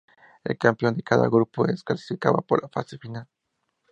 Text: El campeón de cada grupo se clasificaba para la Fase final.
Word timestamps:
El 0.43 0.57
campeón 0.57 0.95
de 0.95 1.03
cada 1.03 1.27
grupo 1.27 1.63
se 1.67 1.75
clasificaba 1.83 2.41
para 2.41 2.63
la 2.63 2.69
Fase 2.69 2.97
final. 2.97 3.27